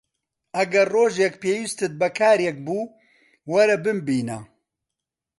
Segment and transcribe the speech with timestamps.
[0.55, 2.93] ئەگەر ڕۆژێک پێویستت بە کارێک بوو،
[3.51, 4.39] وەرە بمبینە.